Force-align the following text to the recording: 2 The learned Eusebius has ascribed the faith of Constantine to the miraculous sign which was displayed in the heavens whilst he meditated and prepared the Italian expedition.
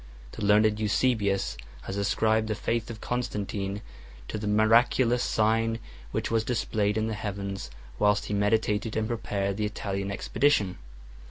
2 0.31 0.41
The 0.41 0.47
learned 0.47 0.79
Eusebius 0.79 1.55
has 1.83 1.95
ascribed 1.95 2.47
the 2.47 2.55
faith 2.55 2.89
of 2.89 3.01
Constantine 3.01 3.83
to 4.27 4.39
the 4.39 4.47
miraculous 4.47 5.21
sign 5.21 5.77
which 6.09 6.31
was 6.31 6.43
displayed 6.43 6.97
in 6.97 7.05
the 7.05 7.13
heavens 7.13 7.69
whilst 7.99 8.25
he 8.25 8.33
meditated 8.33 8.95
and 8.95 9.07
prepared 9.07 9.57
the 9.57 9.65
Italian 9.67 10.09
expedition. 10.09 10.79